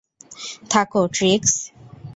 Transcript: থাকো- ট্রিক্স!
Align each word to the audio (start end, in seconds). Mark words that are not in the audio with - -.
থাকো- 0.71 1.01
ট্রিক্স! 1.15 1.53